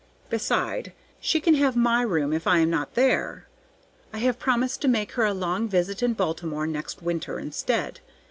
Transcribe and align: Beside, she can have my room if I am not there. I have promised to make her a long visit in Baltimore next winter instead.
Beside, 0.31 0.93
she 1.19 1.39
can 1.39 1.53
have 1.53 1.75
my 1.75 2.01
room 2.01 2.33
if 2.33 2.47
I 2.47 2.57
am 2.57 2.71
not 2.71 2.95
there. 2.95 3.47
I 4.11 4.17
have 4.17 4.39
promised 4.39 4.81
to 4.81 4.87
make 4.87 5.11
her 5.11 5.25
a 5.25 5.31
long 5.31 5.67
visit 5.69 6.01
in 6.01 6.13
Baltimore 6.13 6.65
next 6.65 7.03
winter 7.03 7.37
instead. 7.37 7.99